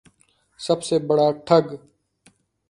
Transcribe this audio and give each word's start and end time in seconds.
سب 0.59 0.79
سے 0.83 0.95
بڑا 1.07 1.27
ٹھگ 1.47 1.65